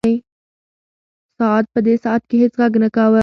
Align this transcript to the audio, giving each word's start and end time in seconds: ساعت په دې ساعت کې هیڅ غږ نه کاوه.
ساعت 1.39 1.65
په 1.73 1.79
دې 1.85 1.95
ساعت 2.03 2.21
کې 2.29 2.35
هیڅ 2.41 2.53
غږ 2.61 2.73
نه 2.83 2.89
کاوه. 2.95 3.19